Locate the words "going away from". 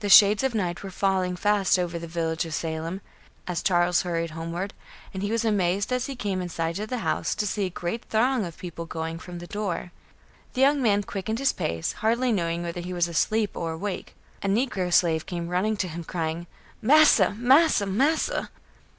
8.86-9.40